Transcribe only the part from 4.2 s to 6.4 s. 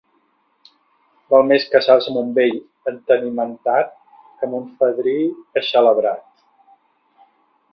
que amb un fadrí eixelebrat.